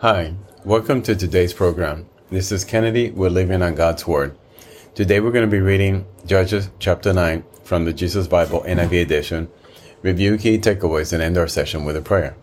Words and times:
Hi, 0.00 0.34
welcome 0.64 1.02
to 1.02 1.16
today's 1.16 1.52
program. 1.52 2.08
This 2.30 2.52
is 2.52 2.64
Kennedy. 2.64 3.10
We're 3.10 3.30
living 3.30 3.62
on 3.62 3.74
God's 3.74 4.06
Word. 4.06 4.38
Today 4.94 5.18
we're 5.18 5.32
going 5.32 5.44
to 5.44 5.50
be 5.50 5.58
reading 5.58 6.06
Judges 6.24 6.70
chapter 6.78 7.12
9 7.12 7.42
from 7.64 7.84
the 7.84 7.92
Jesus 7.92 8.28
Bible 8.28 8.60
NIV 8.60 9.02
edition, 9.02 9.48
review 10.02 10.38
key 10.38 10.56
takeaways, 10.56 11.12
and 11.12 11.20
end 11.20 11.36
our 11.36 11.48
session 11.48 11.84
with 11.84 11.96
a 11.96 12.00
prayer. 12.00 12.36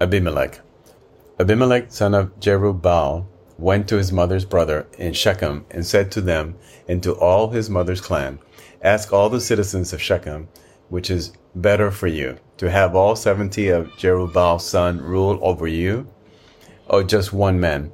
Abimelech. 0.00 0.60
Abimelech, 1.40 1.90
son 1.90 2.14
of 2.14 2.38
Jerubbaal, 2.38 3.26
went 3.58 3.88
to 3.88 3.96
his 3.96 4.12
mother's 4.12 4.44
brother 4.44 4.86
in 4.98 5.14
Shechem 5.14 5.66
and 5.72 5.84
said 5.84 6.12
to 6.12 6.20
them 6.20 6.54
and 6.86 7.02
to 7.02 7.12
all 7.14 7.50
his 7.50 7.68
mother's 7.68 8.00
clan, 8.00 8.38
Ask 8.82 9.12
all 9.12 9.28
the 9.28 9.40
citizens 9.40 9.92
of 9.92 10.00
Shechem, 10.00 10.46
which 10.90 11.10
is 11.10 11.32
better 11.56 11.90
for 11.90 12.06
you, 12.06 12.38
to 12.58 12.70
have 12.70 12.94
all 12.94 13.16
seventy 13.16 13.68
of 13.68 13.88
Jerubbaal's 13.96 14.64
son 14.64 15.00
rule 15.00 15.38
over 15.42 15.66
you, 15.66 16.06
or 16.88 17.02
just 17.02 17.32
one 17.32 17.58
man? 17.58 17.92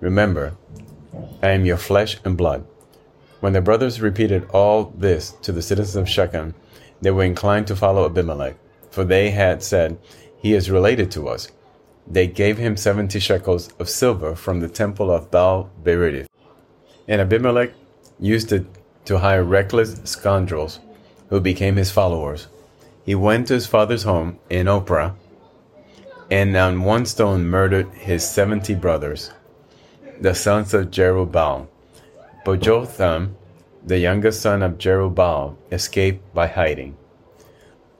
Remember, 0.00 0.56
I 1.42 1.50
am 1.50 1.64
your 1.64 1.76
flesh 1.76 2.18
and 2.24 2.36
blood. 2.36 2.66
When 3.40 3.52
the 3.52 3.60
brothers 3.60 4.00
repeated 4.00 4.48
all 4.50 4.92
this 4.96 5.32
to 5.42 5.52
the 5.52 5.62
citizens 5.62 5.96
of 5.96 6.08
Shechem, 6.08 6.54
they 7.00 7.10
were 7.10 7.24
inclined 7.24 7.66
to 7.68 7.76
follow 7.76 8.06
Abimelech, 8.06 8.56
for 8.90 9.04
they 9.04 9.30
had 9.30 9.62
said, 9.62 9.98
He 10.38 10.54
is 10.54 10.70
related 10.70 11.10
to 11.12 11.28
us. 11.28 11.48
They 12.06 12.26
gave 12.26 12.58
him 12.58 12.76
seventy 12.76 13.18
shekels 13.18 13.72
of 13.78 13.88
silver 13.88 14.34
from 14.34 14.60
the 14.60 14.68
temple 14.68 15.10
of 15.10 15.30
Baal 15.30 15.70
Berith. 15.82 16.28
And 17.08 17.20
Abimelech 17.20 17.72
used 18.18 18.52
it 18.52 18.66
to 19.04 19.18
hire 19.18 19.44
reckless 19.44 20.00
scoundrels 20.04 20.80
who 21.28 21.40
became 21.40 21.76
his 21.76 21.90
followers. 21.90 22.48
He 23.06 23.14
went 23.14 23.46
to 23.46 23.54
his 23.54 23.66
father's 23.66 24.02
home 24.02 24.40
in 24.50 24.66
Ophrah 24.66 25.14
and 26.28 26.56
on 26.56 26.82
one 26.82 27.06
stone 27.06 27.46
murdered 27.46 27.88
his 27.94 28.28
seventy 28.28 28.74
brothers, 28.74 29.30
the 30.20 30.34
sons 30.34 30.74
of 30.74 30.90
Jerubbaal. 30.90 31.68
But 32.44 32.60
Jotham, 32.60 33.36
the 33.84 33.98
youngest 33.98 34.42
son 34.42 34.60
of 34.60 34.78
Jerubbaal, 34.78 35.56
escaped 35.70 36.34
by 36.34 36.48
hiding. 36.48 36.96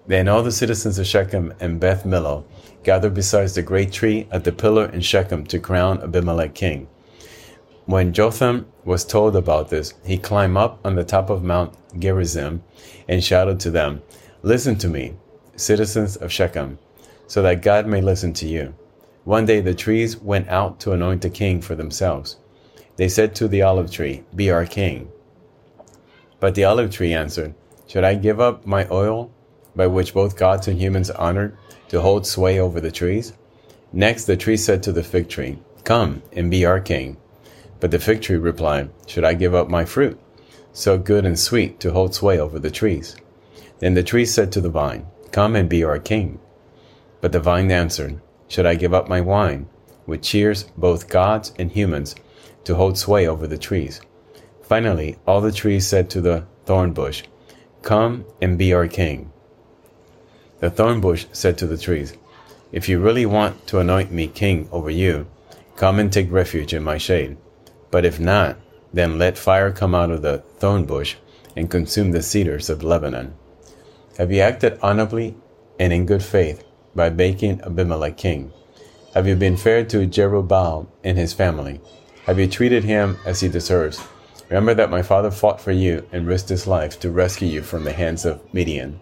Then 0.09 0.27
all 0.27 0.43
the 0.43 0.51
citizens 0.51 0.99
of 0.99 1.07
Shechem 1.07 1.55
and 1.61 1.79
Beth 1.79 2.05
Millo 2.05 2.45
gathered 2.83 3.15
beside 3.15 3.49
the 3.51 3.63
great 3.63 3.93
tree 3.93 4.27
at 4.33 4.43
the 4.43 4.53
pillar 4.53 4.87
in 4.87 5.01
Shechem 5.01 5.47
to 5.47 5.61
crown 5.61 6.03
Abimelech 6.03 6.55
king. 6.55 6.89
When 7.85 8.13
Jotham 8.13 8.67
was 8.85 9.05
told 9.05 9.37
about 9.37 9.71
this, 9.71 9.95
he 10.05 10.19
climbed 10.19 10.57
up 10.57 10.81
on 10.85 10.97
the 10.97 11.05
top 11.05 11.31
of 11.31 11.45
Mount 11.45 11.75
Gerizim 11.97 12.65
and 13.09 13.23
shouted 13.23 13.61
to 13.61 13.71
them, 13.71 14.03
Listen 14.47 14.77
to 14.77 14.89
me, 14.89 15.13
citizens 15.57 16.15
of 16.15 16.31
Shechem, 16.31 16.79
so 17.27 17.43
that 17.43 17.63
God 17.63 17.89
may 17.89 18.01
listen 18.01 18.33
to 18.35 18.47
you. 18.47 18.77
One 19.25 19.45
day 19.45 19.61
the 19.61 19.75
trees 19.75 20.19
went 20.19 20.49
out 20.49 20.79
to 20.79 20.93
anoint 20.93 21.25
a 21.25 21.31
king 21.31 21.61
for 21.61 21.75
themselves. 21.75 22.37
They 22.95 23.09
said 23.09 23.35
to 23.35 23.49
the 23.49 23.63
olive 23.63 23.91
tree, 23.91 24.23
Be 24.37 24.53
our 24.53 24.65
king. 24.65 25.11
But 26.39 26.55
the 26.55 26.63
olive 26.63 26.93
tree 26.93 27.13
answered, 27.13 27.57
Should 27.89 28.05
I 28.05 28.15
give 28.15 28.39
up 28.39 28.65
my 28.65 28.87
oil, 28.89 29.33
by 29.75 29.89
which 29.89 30.15
both 30.15 30.37
gods 30.37 30.69
and 30.69 30.81
humans 30.81 31.11
honored, 31.11 31.59
to 31.89 32.01
hold 32.01 32.25
sway 32.25 32.61
over 32.61 32.81
the 32.81 32.93
trees? 32.93 33.33
Next 33.93 34.27
the 34.27 34.37
tree 34.37 34.57
said 34.57 34.81
to 34.85 34.93
the 34.93 35.03
fig 35.03 35.29
tree, 35.29 35.59
Come 35.83 36.23
and 36.33 36.53
be 36.53 36.65
our 36.65 36.79
king. 36.79 37.17
But 37.81 37.91
the 37.91 37.99
fig 37.99 38.23
tree 38.23 38.37
replied, 38.37 38.91
Should 39.09 39.25
I 39.25 39.35
give 39.35 39.57
up 39.57 39.69
my 39.69 39.85
fruit, 39.85 40.21
so 40.73 40.99
good 40.99 41.27
and 41.27 41.37
sweet, 41.37 41.81
to 41.81 41.91
hold 41.91 42.15
sway 42.15 42.39
over 42.39 42.61
the 42.61 42.71
trees? 42.71 43.17
Then 43.79 43.95
the 43.95 44.03
tree 44.03 44.25
said 44.25 44.53
to 44.53 44.61
the 44.61 44.71
vine, 44.71 45.07
Come 45.33 45.55
and 45.55 45.69
be 45.69 45.85
our 45.85 45.99
king. 45.99 46.41
But 47.21 47.33
the 47.33 47.41
vine 47.41 47.71
answered, 47.71 48.21
Should 48.49 48.67
I 48.67 48.75
give 48.75 48.95
up 48.95 49.09
my 49.09 49.21
wine, 49.21 49.69
which 50.07 50.23
cheers 50.23 50.65
both 50.77 51.09
gods 51.09 51.53
and 51.59 51.71
humans, 51.71 52.15
to 52.65 52.75
hold 52.75 52.97
sway 52.97 53.27
over 53.27 53.47
the 53.47 53.59
trees? 53.59 54.01
Finally, 54.63 55.17
all 55.27 55.41
the 55.41 55.53
trees 55.53 55.87
said 55.87 56.09
to 56.11 56.21
the 56.21 56.45
thorn 56.65 56.93
bush, 56.93 57.25
Come 57.83 58.25
and 58.41 58.59
be 58.59 58.73
our 58.73 58.89
king. 58.89 59.31
The 60.61 60.71
thorn 60.71 61.01
bush 61.01 61.27
said 61.33 61.59
to 61.59 61.67
the 61.67 61.79
trees, 61.79 62.15
If 62.73 62.89
you 62.89 62.99
really 62.99 63.27
want 63.27 63.67
to 63.69 63.79
anoint 63.79 64.11
me 64.11 64.27
king 64.27 64.69
over 64.73 64.91
you, 64.91 65.27
come 65.77 65.99
and 65.99 66.13
take 66.13 66.33
refuge 66.33 66.73
in 66.73 66.83
my 66.83 66.99
shade. 66.99 67.37
But 67.91 68.05
if 68.05 68.19
not, 68.19 68.57
then 68.93 69.19
let 69.19 69.37
fire 69.37 69.71
come 69.71 69.95
out 69.95 70.11
of 70.11 70.23
the 70.23 70.39
thorn 70.59 70.87
bush 70.87 71.17
and 71.55 71.71
consume 71.71 72.13
the 72.13 72.23
cedars 72.23 72.71
of 72.71 72.83
Lebanon. 72.83 73.35
Have 74.19 74.33
you 74.33 74.41
acted 74.41 74.79
honorably 74.81 75.37
and 75.79 75.93
in 75.93 76.07
good 76.07 76.23
faith 76.23 76.65
by 76.95 77.11
making 77.11 77.61
Abimelech 77.61 78.17
king? 78.17 78.51
Have 79.13 79.29
you 79.29 79.37
been 79.37 79.59
fair 79.59 79.85
to 79.85 80.07
Jerubbaal 80.07 80.87
and 81.05 81.19
his 81.19 81.35
family? 81.35 81.83
Have 82.25 82.39
you 82.39 82.47
treated 82.47 82.83
him 82.83 83.19
as 83.27 83.41
he 83.41 83.49
deserves? 83.49 84.03
Remember 84.49 84.73
that 84.73 84.89
my 84.89 85.03
father 85.03 85.31
fought 85.31 85.61
for 85.61 85.73
you 85.73 86.09
and 86.13 86.27
risked 86.27 86.49
his 86.49 86.67
life 86.67 86.99
to 87.01 87.11
rescue 87.11 87.47
you 87.47 87.61
from 87.61 87.85
the 87.85 87.93
hands 87.93 88.25
of 88.25 88.41
Midian. 88.55 89.01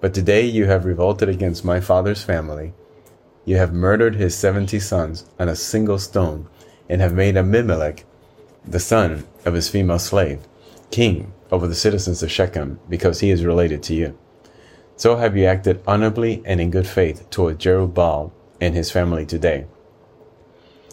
But 0.00 0.14
today 0.14 0.46
you 0.46 0.64
have 0.64 0.84
revolted 0.84 1.28
against 1.28 1.64
my 1.64 1.78
father's 1.78 2.24
family. 2.24 2.72
You 3.44 3.56
have 3.56 3.72
murdered 3.72 4.16
his 4.16 4.36
seventy 4.36 4.80
sons 4.80 5.26
on 5.38 5.48
a 5.48 5.54
single 5.54 6.00
stone 6.00 6.48
and 6.88 7.00
have 7.00 7.14
made 7.14 7.36
Abimelech 7.36 8.04
the 8.64 8.80
son 8.80 9.28
of 9.44 9.54
his 9.54 9.68
female 9.68 10.00
slave, 10.00 10.40
king 10.90 11.32
over 11.52 11.68
the 11.68 11.74
citizens 11.76 12.20
of 12.24 12.32
Shechem, 12.32 12.80
because 12.88 13.20
he 13.20 13.30
is 13.30 13.44
related 13.44 13.80
to 13.84 13.94
you. 13.94 14.18
So 15.00 15.16
have 15.16 15.34
you 15.34 15.46
acted 15.46 15.82
honorably 15.86 16.42
and 16.44 16.60
in 16.60 16.70
good 16.70 16.86
faith 16.86 17.30
toward 17.30 17.58
Jerubbaal 17.58 18.32
and 18.60 18.74
his 18.74 18.90
family 18.90 19.24
today. 19.24 19.64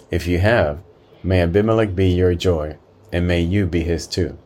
If 0.09 0.27
you 0.27 0.39
have, 0.39 0.79
may 1.23 1.41
Abimelech 1.41 1.93
be 1.93 2.07
your 2.07 2.33
joy, 2.33 2.77
and 3.11 3.27
may 3.27 3.41
you 3.41 3.65
be 3.65 3.83
his 3.83 4.07
too. 4.07 4.37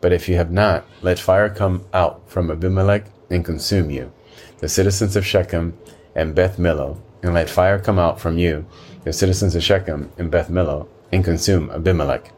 But 0.00 0.12
if 0.12 0.28
you 0.28 0.36
have 0.36 0.52
not, 0.52 0.86
let 1.02 1.18
fire 1.18 1.50
come 1.50 1.84
out 1.92 2.30
from 2.30 2.52
Abimelech 2.52 3.06
and 3.28 3.44
consume 3.44 3.90
you, 3.90 4.12
the 4.58 4.68
citizens 4.68 5.16
of 5.16 5.26
Shechem 5.26 5.76
and 6.14 6.32
Beth 6.32 6.56
Millo, 6.56 6.96
and 7.20 7.34
let 7.34 7.50
fire 7.50 7.80
come 7.80 7.98
out 7.98 8.20
from 8.20 8.38
you, 8.38 8.64
the 9.02 9.12
citizens 9.12 9.56
of 9.56 9.64
Shechem 9.64 10.12
and 10.18 10.30
Beth 10.30 10.50
Millo, 10.50 10.86
and 11.10 11.24
consume 11.24 11.68
Abimelech. 11.72 12.30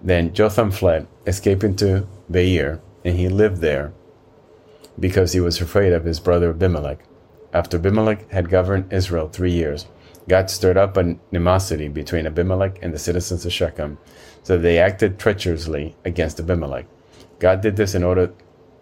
Then 0.00 0.32
Jotham 0.32 0.70
fled, 0.70 1.06
escaping 1.26 1.76
to 1.76 2.06
Beer, 2.30 2.80
and 3.04 3.18
he 3.18 3.28
lived 3.28 3.58
there 3.58 3.92
because 4.98 5.32
he 5.32 5.40
was 5.40 5.60
afraid 5.60 5.92
of 5.92 6.04
his 6.04 6.20
brother 6.20 6.50
Abimelech. 6.50 7.00
After 7.52 7.76
Abimelech 7.76 8.30
had 8.30 8.50
governed 8.50 8.92
Israel 8.92 9.28
three 9.28 9.52
years, 9.52 9.86
God 10.28 10.50
stirred 10.50 10.76
up 10.76 10.98
animosity 10.98 11.88
between 11.88 12.26
Abimelech 12.26 12.78
and 12.82 12.92
the 12.92 12.98
citizens 12.98 13.46
of 13.46 13.52
Shechem, 13.52 13.98
so 14.42 14.58
they 14.58 14.78
acted 14.78 15.18
treacherously 15.18 15.96
against 16.04 16.40
Abimelech. 16.40 16.86
God 17.38 17.60
did 17.60 17.76
this 17.76 17.94
in 17.94 18.04
order 18.04 18.32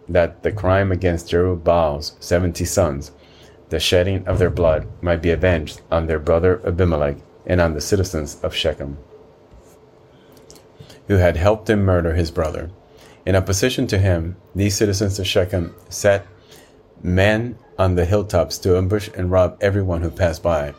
that 0.09 0.43
the 0.43 0.51
crime 0.51 0.91
against 0.91 1.29
Jerubbaal's 1.29 2.15
seventy 2.19 2.65
sons, 2.65 3.11
the 3.69 3.79
shedding 3.79 4.27
of 4.27 4.39
their 4.39 4.49
blood, 4.49 4.87
might 5.01 5.21
be 5.21 5.31
avenged 5.31 5.81
on 5.91 6.07
their 6.07 6.19
brother 6.19 6.61
Abimelech 6.65 7.17
and 7.45 7.61
on 7.61 7.73
the 7.73 7.81
citizens 7.81 8.37
of 8.43 8.53
Shechem 8.53 8.97
who 11.07 11.15
had 11.15 11.37
helped 11.37 11.69
him 11.69 11.83
murder 11.83 12.13
his 12.13 12.31
brother. 12.31 12.69
In 13.27 13.35
opposition 13.35 13.87
to 13.87 13.97
him, 13.97 14.37
these 14.55 14.77
citizens 14.77 15.19
of 15.19 15.27
Shechem 15.27 15.75
set 15.89 16.25
men 17.03 17.57
on 17.77 17.95
the 17.95 18.05
hilltops 18.05 18.57
to 18.59 18.77
ambush 18.77 19.09
and 19.17 19.29
rob 19.29 19.57
everyone 19.59 20.01
who 20.01 20.09
passed 20.09 20.41
by. 20.41 20.73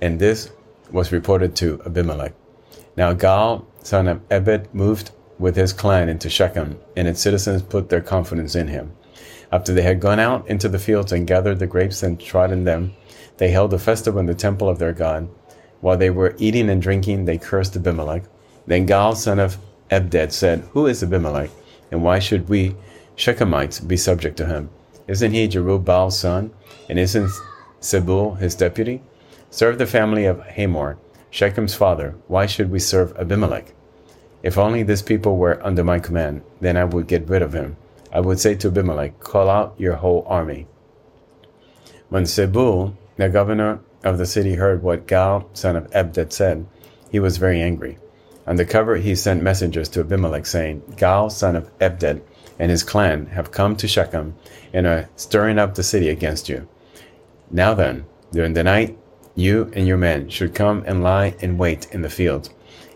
And 0.00 0.18
this 0.18 0.50
was 0.90 1.12
reported 1.12 1.54
to 1.56 1.80
Abimelech. 1.86 2.32
Now 2.96 3.14
Gaal, 3.14 3.66
son 3.84 4.08
of 4.08 4.20
Ebed, 4.32 4.74
moved 4.74 5.12
with 5.38 5.54
his 5.54 5.72
clan 5.72 6.08
into 6.08 6.28
Shechem, 6.28 6.76
and 6.96 7.06
its 7.06 7.20
citizens 7.20 7.62
put 7.62 7.88
their 7.88 8.00
confidence 8.00 8.56
in 8.56 8.66
him. 8.66 8.90
After 9.52 9.72
they 9.72 9.82
had 9.82 10.00
gone 10.00 10.18
out 10.18 10.48
into 10.48 10.68
the 10.68 10.80
fields 10.80 11.12
and 11.12 11.24
gathered 11.24 11.60
the 11.60 11.68
grapes 11.68 12.02
and 12.02 12.18
trodden 12.18 12.64
them, 12.64 12.94
they 13.36 13.52
held 13.52 13.72
a 13.72 13.78
festival 13.78 14.18
in 14.18 14.26
the 14.26 14.34
temple 14.34 14.68
of 14.68 14.80
their 14.80 14.92
God. 14.92 15.28
While 15.82 15.98
they 15.98 16.10
were 16.10 16.34
eating 16.38 16.68
and 16.68 16.82
drinking, 16.82 17.26
they 17.26 17.38
cursed 17.38 17.76
Abimelech. 17.76 18.24
Then 18.66 18.88
Gaal, 18.88 19.14
son 19.14 19.38
of 19.38 19.56
Ebed, 19.88 20.32
said, 20.32 20.68
Who 20.72 20.88
is 20.88 21.04
Abimelech, 21.04 21.50
and 21.90 22.02
why 22.02 22.18
should 22.18 22.48
we 22.48 22.76
Shechemites 23.16 23.86
be 23.86 23.96
subject 23.96 24.36
to 24.38 24.46
him? 24.46 24.70
Isn't 25.08 25.32
he 25.32 25.48
Jerubbaal's 25.48 26.18
son, 26.18 26.52
and 26.88 26.98
isn't 26.98 27.30
Zebul 27.80 28.38
his 28.38 28.54
deputy? 28.54 29.02
Serve 29.50 29.78
the 29.78 29.86
family 29.86 30.24
of 30.24 30.40
Hamor, 30.40 30.98
Shechem's 31.30 31.74
father. 31.74 32.14
Why 32.26 32.46
should 32.46 32.70
we 32.70 32.78
serve 32.78 33.16
Abimelech? 33.16 33.72
If 34.42 34.58
only 34.58 34.82
this 34.82 35.02
people 35.02 35.36
were 35.36 35.64
under 35.64 35.84
my 35.84 35.98
command, 35.98 36.42
then 36.60 36.76
I 36.76 36.84
would 36.84 37.06
get 37.06 37.28
rid 37.28 37.42
of 37.42 37.52
him. 37.52 37.76
I 38.12 38.20
would 38.20 38.40
say 38.40 38.54
to 38.56 38.68
Abimelech, 38.68 39.20
Call 39.20 39.48
out 39.48 39.74
your 39.78 39.94
whole 39.94 40.24
army. 40.28 40.66
When 42.08 42.24
Zebul, 42.24 42.94
the 43.16 43.28
governor 43.28 43.80
of 44.04 44.18
the 44.18 44.26
city, 44.26 44.54
heard 44.54 44.82
what 44.82 45.06
Gaal, 45.06 45.46
son 45.56 45.76
of 45.76 45.88
Ebed, 45.92 46.32
said, 46.32 46.66
he 47.10 47.18
was 47.18 47.38
very 47.38 47.60
angry. 47.60 47.98
On 48.46 48.56
the 48.56 48.64
cover, 48.64 48.96
he 48.96 49.14
sent 49.14 49.42
messengers 49.42 49.88
to 49.90 50.00
Abimelech, 50.00 50.46
saying, 50.46 50.82
Gaal, 50.92 51.30
son 51.30 51.56
of 51.56 51.70
Ebed, 51.80 52.22
and 52.58 52.70
his 52.70 52.84
clan 52.84 53.26
have 53.26 53.50
come 53.50 53.76
to 53.76 53.88
Shechem 53.88 54.34
and 54.72 54.86
are 54.86 55.08
stirring 55.16 55.58
up 55.58 55.74
the 55.74 55.82
city 55.82 56.08
against 56.08 56.48
you. 56.48 56.68
Now 57.50 57.74
then, 57.74 58.06
during 58.32 58.54
the 58.54 58.64
night, 58.64 58.96
You 59.38 59.70
and 59.74 59.86
your 59.86 59.98
men 59.98 60.30
should 60.30 60.54
come 60.54 60.82
and 60.86 61.02
lie 61.02 61.34
in 61.40 61.58
wait 61.58 61.92
in 61.92 62.00
the 62.00 62.08
fields. 62.08 62.48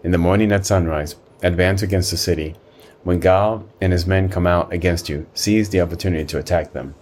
In 0.02 0.11
the 0.11 0.17
morning 0.17 0.52
at 0.52 0.64
sunrise, 0.64 1.17
advance 1.43 1.82
against 1.82 2.11
the 2.11 2.17
city. 2.17 2.56
When 3.02 3.20
Gaal 3.20 3.67
and 3.81 3.93
his 3.93 4.06
men 4.06 4.31
come 4.31 4.47
out 4.47 4.73
against 4.73 5.11
you, 5.11 5.26
seize 5.35 5.69
the 5.69 5.82
opportunity 5.82 6.25
to 6.25 6.38
attack 6.38 6.73
them. 6.73 6.94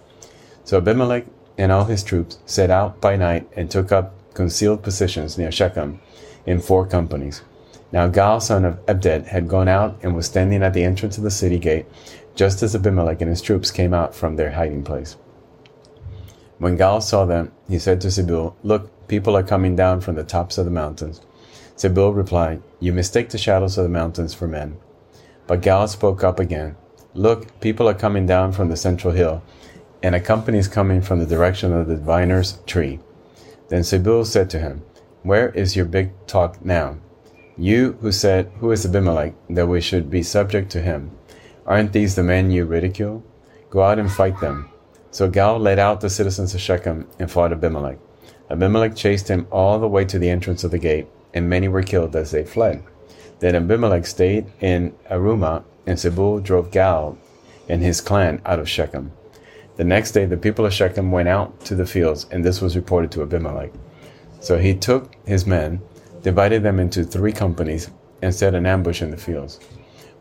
So 0.65 0.77
Abimelech 0.77 1.25
and 1.57 1.71
all 1.71 1.85
his 1.85 2.03
troops 2.03 2.39
set 2.45 2.69
out 2.69 2.99
by 2.99 3.15
night 3.15 3.47
and 3.55 3.71
took 3.71 3.93
up 3.93 4.13
concealed 4.33 4.83
positions 4.83 5.37
near 5.37 5.51
Shechem 5.51 6.01
in 6.45 6.59
four 6.59 6.85
companies. 6.85 7.41
Now 7.91 8.07
Gaal 8.07 8.41
son 8.41 8.65
of 8.65 8.79
Ebed 8.87 9.27
had 9.27 9.47
gone 9.47 9.67
out 9.67 9.99
and 10.03 10.15
was 10.15 10.27
standing 10.27 10.61
at 10.61 10.73
the 10.73 10.83
entrance 10.83 11.17
of 11.17 11.23
the 11.23 11.31
city 11.31 11.57
gate, 11.57 11.87
just 12.35 12.61
as 12.61 12.75
Abimelech 12.75 13.21
and 13.21 13.29
his 13.29 13.41
troops 13.41 13.71
came 13.71 13.93
out 13.93 14.13
from 14.13 14.35
their 14.35 14.51
hiding 14.51 14.83
place. 14.83 15.17
When 16.59 16.77
Gaal 16.77 17.01
saw 17.01 17.25
them, 17.25 17.51
he 17.67 17.79
said 17.79 18.01
to 18.01 18.07
Zebul, 18.07 18.53
Look, 18.63 19.07
people 19.07 19.35
are 19.35 19.43
coming 19.43 19.75
down 19.75 20.01
from 20.01 20.15
the 20.15 20.23
tops 20.23 20.57
of 20.57 20.65
the 20.65 20.71
mountains. 20.71 21.21
Zebul 21.77 22.15
replied, 22.15 22.61
You 22.79 22.93
mistake 22.93 23.29
the 23.29 23.37
shadows 23.37 23.77
of 23.77 23.83
the 23.83 23.89
mountains 23.89 24.33
for 24.33 24.47
men. 24.47 24.77
But 25.47 25.61
Gaal 25.61 25.87
spoke 25.87 26.23
up 26.23 26.39
again, 26.39 26.75
Look, 27.15 27.59
people 27.59 27.89
are 27.89 27.95
coming 27.95 28.27
down 28.27 28.51
from 28.51 28.69
the 28.69 28.77
central 28.77 29.13
hill, 29.13 29.41
and 30.03 30.13
a 30.13 30.19
company 30.19 30.59
is 30.59 30.67
coming 30.67 31.01
from 31.01 31.19
the 31.19 31.25
direction 31.25 31.73
of 31.73 31.87
the 31.87 31.95
diviner's 31.95 32.59
tree. 32.67 32.99
Then 33.69 33.81
Zebul 33.81 34.25
said 34.25 34.49
to 34.51 34.59
him, 34.59 34.83
Where 35.23 35.49
is 35.49 35.75
your 35.75 35.85
big 35.85 36.11
talk 36.27 36.63
now? 36.63 36.97
You 37.59 37.97
who 37.99 38.13
said, 38.13 38.49
Who 38.61 38.71
is 38.71 38.85
Abimelech, 38.85 39.33
that 39.49 39.67
we 39.67 39.81
should 39.81 40.09
be 40.09 40.23
subject 40.23 40.71
to 40.71 40.81
him? 40.81 41.11
Aren't 41.65 41.91
these 41.91 42.15
the 42.15 42.23
men 42.23 42.51
you 42.51 42.63
ridicule? 42.63 43.21
Go 43.69 43.83
out 43.83 43.99
and 43.99 44.09
fight 44.09 44.39
them. 44.39 44.69
So 45.11 45.29
Gaal 45.29 45.59
led 45.59 45.77
out 45.77 45.99
the 45.99 46.09
citizens 46.09 46.55
of 46.55 46.61
Shechem 46.61 47.05
and 47.19 47.29
fought 47.29 47.51
Abimelech. 47.51 47.97
Abimelech 48.49 48.95
chased 48.95 49.27
him 49.27 49.45
all 49.51 49.77
the 49.77 49.89
way 49.89 50.05
to 50.05 50.17
the 50.17 50.29
entrance 50.29 50.63
of 50.63 50.71
the 50.71 50.77
gate, 50.77 51.07
and 51.33 51.49
many 51.49 51.67
were 51.67 51.83
killed 51.83 52.15
as 52.15 52.31
they 52.31 52.45
fled. 52.45 52.81
Then 53.39 53.55
Abimelech 53.55 54.05
stayed 54.05 54.45
in 54.61 54.93
Arumah, 55.11 55.65
and 55.85 55.97
Zebul 55.97 56.41
drove 56.41 56.71
Gaal 56.71 57.17
and 57.67 57.81
his 57.81 57.99
clan 57.99 58.41
out 58.45 58.59
of 58.59 58.69
Shechem. 58.69 59.11
The 59.75 59.83
next 59.83 60.13
day 60.13 60.23
the 60.23 60.37
people 60.37 60.65
of 60.65 60.73
Shechem 60.73 61.11
went 61.11 61.27
out 61.27 61.59
to 61.65 61.75
the 61.75 61.85
fields, 61.85 62.25
and 62.31 62.45
this 62.45 62.61
was 62.61 62.77
reported 62.77 63.11
to 63.11 63.21
Abimelech. 63.21 63.73
So 64.39 64.57
he 64.57 64.73
took 64.73 65.13
his 65.25 65.45
men, 65.45 65.81
divided 66.21 66.63
them 66.63 66.79
into 66.79 67.03
three 67.03 67.31
companies, 67.31 67.89
and 68.21 68.33
set 68.33 68.55
an 68.55 68.65
ambush 68.65 69.01
in 69.01 69.11
the 69.11 69.17
fields. 69.17 69.59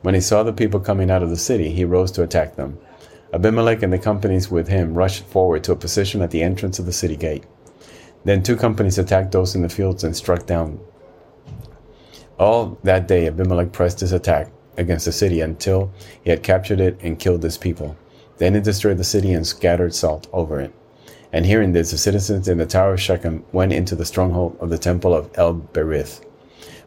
When 0.03 0.15
he 0.15 0.21
saw 0.21 0.43
the 0.43 0.53
people 0.53 0.79
coming 0.79 1.11
out 1.11 1.23
of 1.23 1.31
the 1.31 1.37
city, 1.37 1.71
he 1.71 1.85
rose 1.85 2.12
to 2.12 2.23
attack 2.23 2.55
them. 2.55 2.79
Abimelech 3.33 3.83
and 3.83 3.93
the 3.93 3.99
companies 3.99 4.50
with 4.50 4.69
him 4.69 4.95
rushed 4.95 5.25
forward 5.25 5.65
to 5.65 5.73
a 5.73 5.77
position 5.77 6.23
at 6.23 6.31
the 6.31 6.43
entrance 6.43 6.79
of 6.79 6.87
the 6.87 6.93
city 6.93 7.17
gate. 7.17 7.45
Then 8.25 8.43
two 8.43 8.56
companies 8.56 8.99
attacked 8.99 9.33
those 9.33 9.55
in 9.55 9.62
the 9.62 9.69
fields 9.69 10.05
and 10.05 10.17
struck 10.17 10.47
down. 10.47 10.81
All 12.39 12.79
that 12.85 13.09
day, 13.09 13.27
Abimelech 13.27 13.73
pressed 13.73 14.01
his 14.01 14.12
attack 14.12 14.53
against 14.77 15.05
the 15.05 15.12
city 15.12 15.41
until 15.41 15.93
he 16.23 16.31
had 16.31 16.43
captured 16.43 16.81
it 16.81 16.99
and 17.03 17.19
killed 17.19 17.44
its 17.44 17.59
people. 17.59 17.97
Then 18.39 18.55
he 18.55 18.61
destroyed 18.61 18.99
the 18.99 19.05
city 19.05 19.33
and 19.33 19.47
scattered 19.47 19.94
salt 19.94 20.29
over 20.33 20.61
it. 20.61 20.73
And 21.33 21.45
hearing 21.45 21.73
this, 21.73 21.91
the 21.91 21.99
citizens 21.99 22.49
in 22.49 22.59
the 22.59 22.67
tower 22.67 22.95
of 22.95 23.01
Shechem 23.01 23.45
went 23.53 23.73
into 23.73 23.95
the 23.95 24.05
stronghold 24.05 24.57
of 24.61 24.71
the 24.71 24.79
temple 24.79 25.15
of 25.15 25.31
El 25.35 25.55
Berith. 25.55 26.25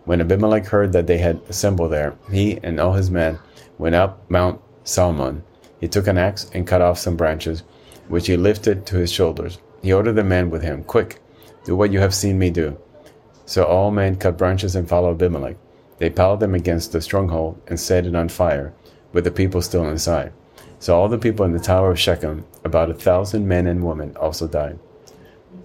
When 0.06 0.22
Abimelech 0.22 0.66
heard 0.66 0.94
that 0.94 1.08
they 1.08 1.20
had 1.20 1.42
assembled 1.48 1.92
there, 1.92 2.16
he 2.32 2.60
and 2.64 2.80
all 2.80 2.94
his 2.94 3.12
men 3.12 3.40
went 3.78 3.96
up 3.96 4.30
Mount 4.30 4.60
Zalmon 4.84 5.44
he 5.82 5.88
took 5.88 6.06
an 6.08 6.18
axe 6.20 6.50
and 6.54 6.68
cut 6.68 6.82
off 6.82 7.00
some 7.00 7.18
branches, 7.18 7.64
which 8.08 8.28
he 8.28 8.38
lifted 8.38 8.86
to 8.86 8.98
his 8.98 9.12
shoulders. 9.12 9.58
He 9.82 9.92
ordered 9.92 10.14
the 10.14 10.24
men 10.24 10.52
with 10.52 10.62
him, 10.62 10.84
Quick, 10.84 11.20
do 11.66 11.76
what 11.76 11.92
you 11.92 12.00
have 12.00 12.14
seen 12.14 12.38
me 12.38 12.52
do. 12.52 12.78
So 13.48 13.64
all 13.64 13.90
men 13.90 14.16
cut 14.16 14.38
branches 14.38 14.76
and 14.76 14.88
followed 14.88 15.16
Abimelech. 15.16 15.58
They 15.98 16.12
piled 16.12 16.40
them 16.40 16.54
against 16.54 16.92
the 16.92 17.02
stronghold 17.02 17.60
and 17.68 17.80
set 17.80 18.06
it 18.06 18.16
on 18.16 18.30
fire, 18.30 18.74
with 19.12 19.24
the 19.24 19.32
people 19.32 19.62
still 19.62 19.90
inside. 19.90 20.32
So 20.82 20.98
all 20.98 21.08
the 21.08 21.20
people 21.20 21.46
in 21.46 21.52
the 21.52 21.60
tower 21.60 21.92
of 21.92 22.00
Shechem, 22.00 22.44
about 22.64 22.90
a 22.90 22.96
thousand 22.96 23.48
men 23.48 23.68
and 23.68 23.84
women, 23.84 24.18
also 24.18 24.48
died. 24.48 24.80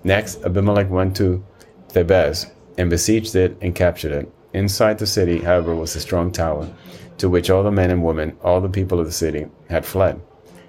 Next, 0.04 0.44
Abimelech 0.44 0.90
went 0.90 1.16
to 1.16 1.42
Thebez 1.88 2.50
and 2.76 2.90
besieged 2.90 3.34
it 3.34 3.56
and 3.62 3.74
captured 3.74 4.12
it. 4.12 4.30
Inside 4.52 4.98
the 4.98 5.06
city, 5.06 5.38
however, 5.38 5.74
was 5.74 5.96
a 5.96 6.00
strong 6.00 6.32
tower 6.32 6.68
to 7.16 7.30
which 7.30 7.48
all 7.48 7.62
the 7.62 7.72
men 7.72 7.90
and 7.90 8.04
women, 8.04 8.36
all 8.44 8.60
the 8.60 8.68
people 8.68 9.00
of 9.00 9.06
the 9.06 9.12
city, 9.12 9.46
had 9.70 9.86
fled. 9.86 10.20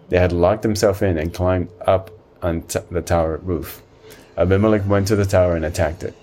They 0.08 0.18
had 0.18 0.32
locked 0.32 0.62
themselves 0.62 1.02
in 1.02 1.18
and 1.18 1.34
climbed 1.34 1.70
up 1.82 2.10
on 2.42 2.62
t- 2.62 2.80
the 2.90 3.02
tower 3.02 3.42
roof. 3.44 3.82
Abimelech 4.38 4.88
went 4.88 5.10
to 5.10 5.18
the 5.18 5.26
tower 5.26 5.58
and 5.58 5.66
attacked 5.66 6.04
it. 6.04 6.16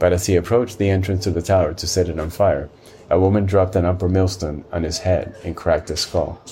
But 0.00 0.12
as 0.12 0.26
he 0.26 0.34
approached 0.34 0.78
the 0.78 0.90
entrance 0.90 1.22
to 1.24 1.30
the 1.30 1.42
tower 1.42 1.74
to 1.74 1.86
set 1.86 2.08
it 2.08 2.18
on 2.18 2.30
fire, 2.30 2.70
a 3.08 3.20
woman 3.20 3.46
dropped 3.46 3.76
an 3.76 3.84
upper 3.84 4.08
millstone 4.08 4.64
on 4.72 4.82
his 4.82 4.98
head 4.98 5.36
and 5.44 5.56
cracked 5.56 5.90
his 5.90 6.00
skull. 6.00 6.42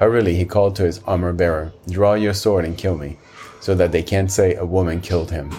Hurriedly 0.00 0.34
he 0.34 0.46
called 0.46 0.74
to 0.76 0.84
his 0.84 1.00
armor 1.06 1.34
bearer, 1.34 1.72
Draw 1.88 2.14
your 2.14 2.32
sword 2.32 2.64
and 2.64 2.76
kill 2.76 2.96
me, 2.96 3.18
so 3.60 3.74
that 3.74 3.92
they 3.92 4.02
can't 4.02 4.32
say 4.32 4.54
a 4.54 4.64
woman 4.64 5.02
killed 5.02 5.30
him. 5.30 5.52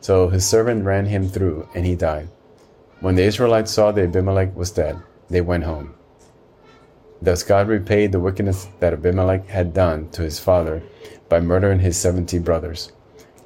So 0.00 0.28
his 0.28 0.46
servant 0.46 0.84
ran 0.84 1.06
him 1.06 1.28
through, 1.28 1.68
and 1.74 1.84
he 1.84 1.96
died. 1.96 2.28
When 3.00 3.16
the 3.16 3.24
Israelites 3.24 3.72
saw 3.72 3.90
that 3.90 4.04
Abimelech 4.04 4.54
was 4.54 4.70
dead, 4.70 5.02
they 5.28 5.40
went 5.40 5.64
home. 5.64 5.94
Thus 7.20 7.42
God 7.42 7.66
repaid 7.66 8.12
the 8.12 8.20
wickedness 8.20 8.68
that 8.78 8.92
Abimelech 8.92 9.48
had 9.48 9.74
done 9.74 10.08
to 10.10 10.22
his 10.22 10.38
father 10.38 10.80
by 11.28 11.40
murdering 11.40 11.80
his 11.80 11.96
seventy 11.96 12.38
brothers. 12.38 12.92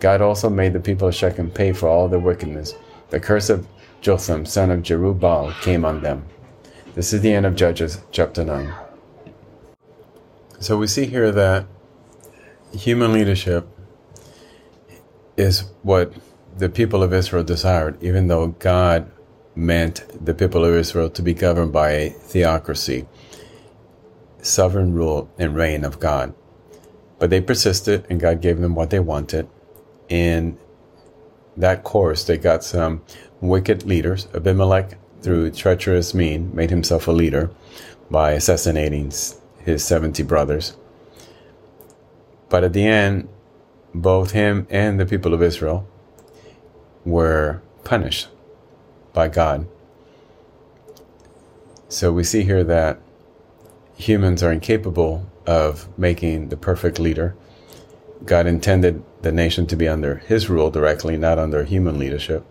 God 0.00 0.20
also 0.20 0.50
made 0.50 0.74
the 0.74 0.80
people 0.80 1.08
of 1.08 1.14
Shechem 1.14 1.50
pay 1.50 1.72
for 1.72 1.88
all 1.88 2.08
their 2.08 2.18
wickedness. 2.18 2.74
The 3.08 3.20
curse 3.20 3.48
of 3.48 3.66
Jotham, 4.02 4.44
son 4.44 4.70
of 4.70 4.80
Jerubbaal, 4.80 5.58
came 5.62 5.86
on 5.86 6.02
them. 6.02 6.26
This 6.94 7.14
is 7.14 7.22
the 7.22 7.32
end 7.32 7.46
of 7.46 7.56
Judges, 7.56 8.02
chapter 8.12 8.44
9. 8.44 8.85
So 10.58 10.78
we 10.78 10.86
see 10.86 11.04
here 11.06 11.30
that 11.32 11.66
human 12.72 13.12
leadership 13.12 13.68
is 15.36 15.64
what 15.82 16.14
the 16.56 16.70
people 16.70 17.02
of 17.02 17.12
Israel 17.12 17.44
desired, 17.44 18.02
even 18.02 18.28
though 18.28 18.48
God 18.48 19.10
meant 19.54 20.04
the 20.24 20.32
people 20.32 20.64
of 20.64 20.74
Israel 20.74 21.10
to 21.10 21.22
be 21.22 21.34
governed 21.34 21.72
by 21.72 21.90
a 21.90 22.10
theocracy, 22.10 23.06
sovereign 24.40 24.94
rule 24.94 25.30
and 25.38 25.54
reign 25.54 25.84
of 25.84 26.00
God. 26.00 26.34
But 27.18 27.30
they 27.30 27.40
persisted, 27.40 28.06
and 28.08 28.18
God 28.18 28.40
gave 28.40 28.58
them 28.58 28.74
what 28.74 28.90
they 28.90 29.00
wanted. 29.00 29.48
In 30.08 30.58
that 31.56 31.84
course, 31.84 32.24
they 32.24 32.38
got 32.38 32.64
some 32.64 33.02
wicked 33.40 33.84
leaders. 33.84 34.28
Abimelech, 34.34 34.98
through 35.20 35.50
treacherous 35.50 36.14
mean, 36.14 36.54
made 36.54 36.70
himself 36.70 37.08
a 37.08 37.12
leader 37.12 37.50
by 38.10 38.32
assassinating 38.32 39.10
his 39.66 39.84
70 39.84 40.22
brothers. 40.22 40.76
But 42.48 42.62
at 42.62 42.72
the 42.72 42.86
end, 42.86 43.28
both 43.92 44.30
him 44.30 44.66
and 44.70 44.98
the 44.98 45.04
people 45.04 45.34
of 45.34 45.42
Israel 45.42 45.88
were 47.04 47.60
punished 47.82 48.28
by 49.12 49.28
God. 49.28 49.66
So 51.88 52.12
we 52.12 52.22
see 52.22 52.44
here 52.44 52.62
that 52.62 53.00
humans 53.96 54.42
are 54.42 54.52
incapable 54.52 55.26
of 55.46 55.88
making 55.98 56.50
the 56.50 56.56
perfect 56.56 57.00
leader. 57.00 57.34
God 58.24 58.46
intended 58.46 59.02
the 59.22 59.32
nation 59.32 59.66
to 59.66 59.76
be 59.76 59.88
under 59.88 60.16
his 60.16 60.48
rule 60.48 60.70
directly, 60.70 61.16
not 61.16 61.40
under 61.40 61.64
human 61.64 61.98
leadership. 61.98 62.46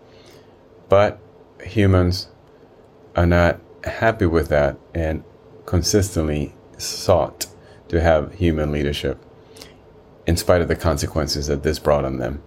But 0.90 1.18
humans 1.62 2.28
are 3.14 3.26
not 3.26 3.60
happy 3.84 4.26
with 4.26 4.48
that 4.48 4.76
and 4.94 5.24
consistently 5.64 6.54
sought 6.78 7.46
to 7.88 8.00
have 8.00 8.34
human 8.34 8.72
leadership 8.72 9.18
in 10.26 10.36
spite 10.36 10.60
of 10.60 10.68
the 10.68 10.76
consequences 10.76 11.46
that 11.46 11.62
this 11.62 11.78
brought 11.78 12.04
on 12.04 12.18
them 12.18 12.42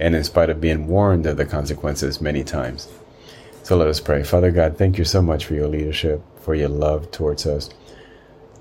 and 0.00 0.14
in 0.14 0.24
spite 0.24 0.50
of 0.50 0.60
being 0.60 0.88
warned 0.88 1.26
of 1.26 1.36
the 1.36 1.46
consequences 1.46 2.20
many 2.20 2.42
times. 2.42 2.88
So 3.62 3.76
let 3.76 3.86
us 3.86 4.00
pray. 4.00 4.24
Father 4.24 4.50
God, 4.50 4.76
thank 4.76 4.98
you 4.98 5.04
so 5.04 5.22
much 5.22 5.44
for 5.44 5.54
your 5.54 5.68
leadership, 5.68 6.20
for 6.40 6.54
your 6.54 6.68
love 6.68 7.12
towards 7.12 7.46
us. 7.46 7.70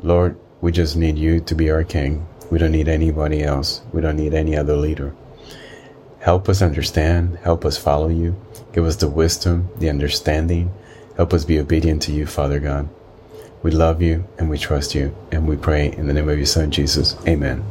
Lord, 0.04 0.38
we 0.62 0.72
just 0.72 0.96
need 0.96 1.18
you 1.18 1.40
to 1.42 1.56
be 1.56 1.72
our 1.72 1.84
King. 1.84 2.28
We 2.52 2.60
don't 2.60 2.72
need 2.72 2.88
anybody 2.88 3.44
else. 3.44 3.82
We 3.92 4.02
don't 4.02 4.18
need 4.18 4.36
any 4.36 4.56
other 4.56 4.78
leader. 4.78 5.16
Help 6.20 6.48
us 6.48 6.62
understand. 6.62 7.40
Help 7.40 7.66
us 7.66 7.78
follow 7.78 8.10
you. 8.10 8.40
Give 8.74 8.86
us 8.86 8.98
the 8.98 9.10
wisdom, 9.10 9.70
the 9.78 9.90
understanding. 9.90 10.72
Help 11.18 11.34
us 11.34 11.46
be 11.46 11.60
obedient 11.60 12.04
to 12.04 12.12
you, 12.12 12.28
Father 12.28 12.60
God. 12.60 12.88
We 13.64 13.72
love 13.72 14.02
you 14.02 14.28
and 14.38 14.50
we 14.50 14.58
trust 14.58 14.96
you. 14.96 15.16
And 15.32 15.48
we 15.48 15.56
pray 15.56 15.92
in 15.92 16.08
the 16.08 16.14
name 16.14 16.30
of 16.30 16.38
your 16.38 16.46
Son, 16.46 16.72
Jesus. 16.72 17.16
Amen. 17.28 17.64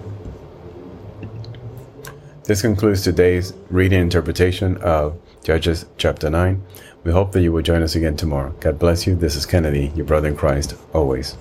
This 2.45 2.63
concludes 2.63 3.03
today's 3.03 3.53
reading 3.71 4.01
interpretation 4.01 4.77
of 4.79 5.19
Judges 5.45 5.87
chapter 5.97 6.31
9. 6.31 6.63
We 7.05 7.13
hope 7.13 7.33
that 7.33 7.43
you 7.43 7.53
will 7.53 7.63
join 7.63 7.83
us 7.83 7.95
again 7.95 8.17
tomorrow. 8.17 8.55
God 8.61 8.79
bless 8.79 9.07
you. 9.07 9.15
This 9.15 9.37
is 9.37 9.47
Kennedy, 9.47 9.93
your 9.95 10.07
brother 10.07 10.29
in 10.29 10.37
Christ, 10.37 10.75
always. 10.93 11.37